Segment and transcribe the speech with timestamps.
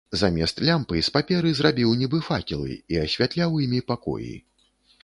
[0.19, 4.35] Замест лямпы з паперы зрабіў нібы факелы і асвятляў імі пакоі.